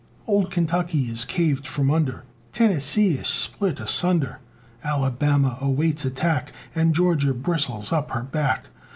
Old 0.25 0.49
Kentucky 0.49 1.03
is 1.11 1.23
caved 1.25 1.67
from 1.67 1.91
under, 1.91 2.23
Tennessee 2.51 3.09
is 3.13 3.27
split 3.27 3.79
asunder, 3.79 4.39
Alabama 4.83 5.59
awaits 5.61 6.05
attack, 6.05 6.51
And 6.73 6.95
Georgia 6.95 7.35
bristles 7.35 7.91
up 7.93 8.09
her 8.09 8.23
back. 8.23 8.65